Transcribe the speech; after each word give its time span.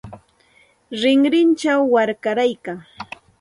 Rinrinchaw 1.01 1.79
warkaraykan. 1.93 2.79